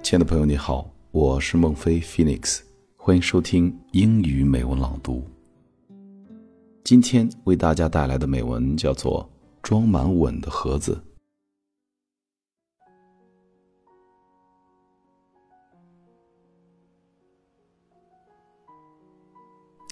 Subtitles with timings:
[0.00, 2.60] 亲爱的朋友，你好，我是孟非 Phoenix，
[2.96, 5.22] 欢迎收听英语美文朗读。
[6.82, 9.22] 今天为大家带来的美文叫做
[9.60, 10.94] 《装满吻的盒子》。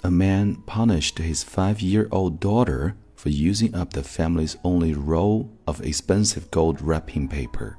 [0.02, 5.48] A man punished his five year old daughter for using up the family's only roll
[5.66, 7.74] of expensive gold wrapping paper.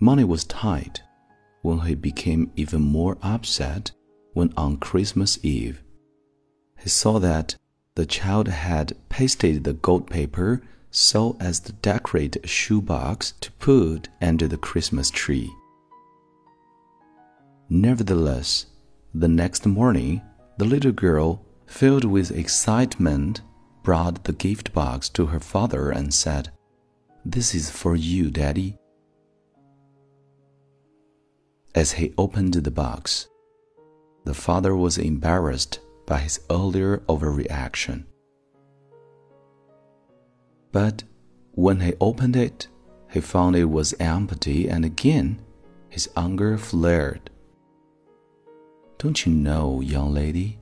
[0.00, 1.02] Money was tight
[1.62, 3.90] when he became even more upset
[4.32, 5.82] when on Christmas Eve
[6.78, 7.56] he saw that
[7.96, 14.08] the child had pasted the gold paper so as to decorate a shoebox to put
[14.22, 15.50] under the Christmas tree.
[17.68, 18.66] Nevertheless,
[19.12, 20.22] the next morning,
[20.56, 23.42] the little girl, filled with excitement,
[23.82, 26.50] brought the gift box to her father and said,
[27.24, 28.78] This is for you, Daddy.
[31.78, 33.28] As he opened the box,
[34.24, 38.06] the father was embarrassed by his earlier overreaction.
[40.72, 41.04] But
[41.52, 42.66] when he opened it,
[43.12, 45.40] he found it was empty, and again
[45.88, 47.30] his anger flared.
[48.98, 50.58] Don't you know, young lady?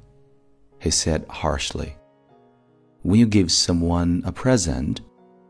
[0.81, 1.97] He said harshly.
[3.01, 5.01] When you give someone a present,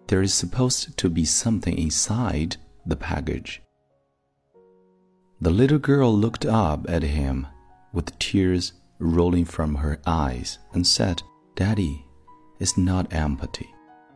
[0.06, 2.56] there is supposed to be something inside
[2.86, 3.62] the package.
[5.40, 7.46] The little girl looked up at him
[7.92, 11.22] with tears rolling from her eyes and said,
[11.54, 12.06] Daddy,
[12.58, 13.74] it's not empty.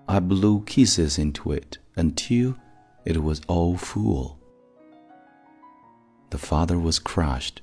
[0.09, 2.57] I blew kisses into it until
[3.05, 4.39] it was all full.
[6.31, 7.61] The father was crushed.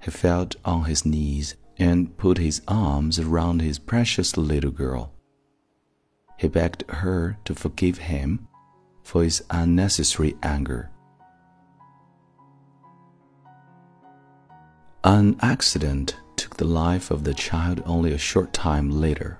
[0.00, 5.12] He fell on his knees and put his arms around his precious little girl.
[6.38, 8.46] He begged her to forgive him
[9.02, 10.90] for his unnecessary anger.
[15.02, 19.38] An accident took the life of the child only a short time later.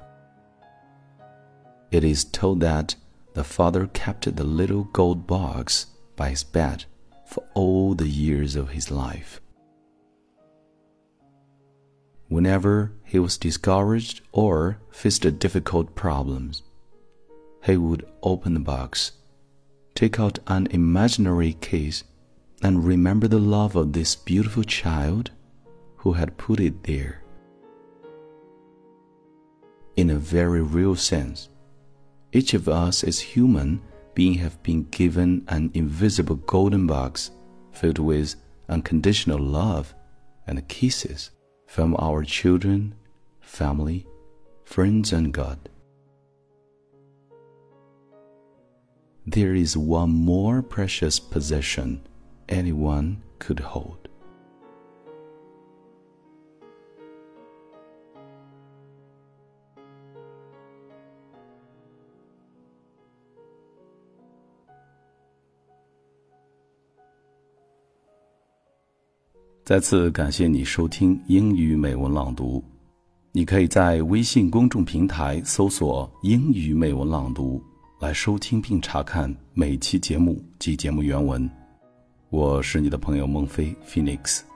[1.90, 2.94] It is told that
[3.34, 6.86] the father kept the little gold box by his bed
[7.26, 9.42] for all the years of his life.
[12.28, 16.62] Whenever he was discouraged or faced difficult problems,
[17.64, 19.12] he would open the box,
[19.94, 22.02] take out an imaginary case,
[22.62, 25.32] and remember the love of this beautiful child
[26.00, 27.22] who had put it there.
[29.96, 31.50] In a very real sense,
[32.32, 33.82] each of us as human
[34.14, 37.30] beings have been given an invisible golden box
[37.72, 38.34] filled with
[38.68, 39.94] unconditional love
[40.46, 41.32] and kisses
[41.66, 42.94] from our children,
[43.40, 44.06] family,
[44.64, 45.68] friends, and God.
[49.26, 52.00] There is one more precious possession
[52.48, 54.09] anyone could hold.
[69.64, 72.62] 再次感谢你收听英语美文朗读。
[73.32, 77.62] 你可以在微信公众平台搜索“英语美文朗读”
[78.00, 81.48] 来收听并查看每期节目及节目原文。
[82.30, 84.49] 我是你的朋友孟非 Phoenix。